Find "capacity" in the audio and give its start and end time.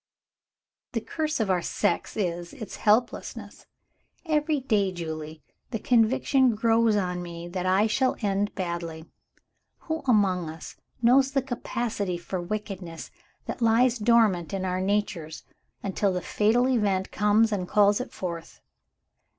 11.43-12.17